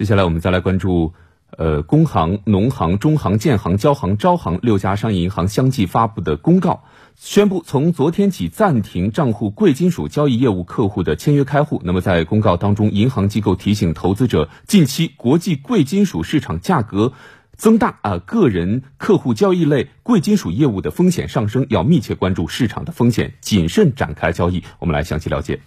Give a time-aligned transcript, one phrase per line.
[0.00, 1.12] 接下来我们再来关注，
[1.58, 6.84] 呃，工行、农行、中行、建行、交行、招行六家商业银行相继发布的公告。
[7.16, 11.82] 宣布从昨天起暂停账户贵金属交易业务客户的签约开户。
[11.84, 17.12] 那么在公告当中，银行机构提醒投资者，近期国际贵金属市场价格
[17.58, 24.64] 增大啊，个人客户交易类贵金属业务的风险上升，要密切关注市场的风险，谨慎展开交易。
[24.78, 25.60] 我们来详细了解。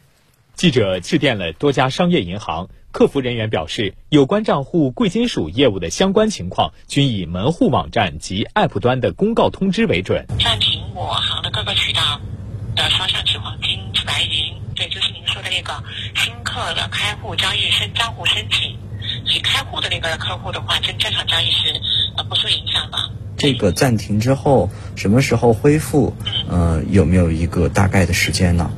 [0.55, 10.25] 记者致电了多家商业银行，客服人员表示，有关账户贵金属业务的相关情况均以门户网站及 App 端的公告通知为准。
[10.39, 12.21] 暂停我行的各个渠道
[12.75, 15.83] 的双向期黄金、白银，对，就是您说的那个
[16.15, 18.77] 新客的开户交易、申账户申请
[19.27, 21.73] 及开户的那个客户的话，正正常交易是
[22.15, 22.97] 呃不受影响的。
[23.35, 26.13] 这个暂停之后，什么时候恢复？
[26.47, 28.71] 呃，有没有一个大概的时间呢？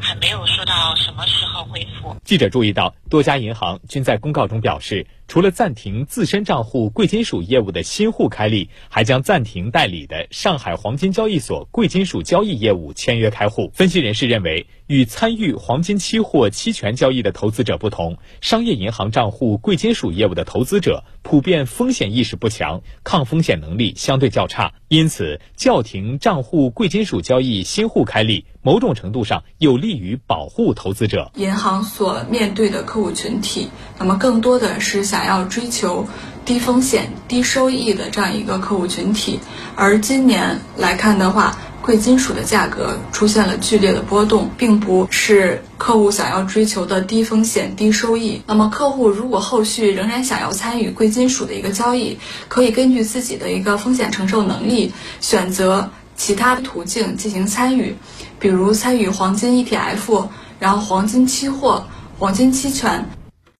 [0.00, 2.16] 还没有说到什么时候恢复。
[2.24, 5.06] 记者注意到，多家银行均在公告中表示。
[5.32, 13.70] 除了暂停自身账户贵金属业务的新户开立，还将暂停代理的上海黄金交易所贵金属交易业务签约开户。
[13.72, 31.32] 分析人士认为，与参与黄金期货期权交易的投资者不同，商业银行账户贵金属业务的投资者普遍风险意识不强，抗风险能力相对较差，因此叫停账户贵金属交易新户开立，某种程度上有利于保护投资者。
[31.36, 35.21] 银行所面对的客户群体，那么更多的是想。
[35.22, 36.04] 想要追求
[36.44, 39.38] 低风险、低收益的这样一个客户群体，
[39.76, 48.42] 而今年来看的话，贵金属的价格出现了剧烈的波动，并不是客户想要追求的低风险、低收益。
[48.48, 57.94] 那么，客户如果后续仍然想要参与贵金属的一个交易，可以根据自己的一个风险承受能力，选择其他途径进行参与，
[58.40, 60.26] 比如参与黄金 ETF，
[60.58, 61.86] 然后黄金期货、
[62.18, 63.08] 黄金期权。